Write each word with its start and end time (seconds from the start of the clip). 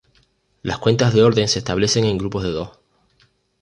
Las 0.63 0.79
cuentas 0.79 1.13
de 1.13 1.21
orden 1.21 1.47
se 1.47 1.59
establecen 1.59 2.05
en 2.05 2.17
grupos 2.17 2.41
de 2.41 2.49
dos. 2.49 2.71